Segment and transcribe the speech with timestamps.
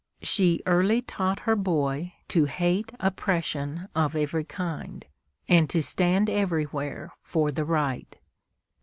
[0.23, 5.05] She early taught her boy to hate oppression of every kind,
[5.47, 8.17] and to stand everywhere for the right.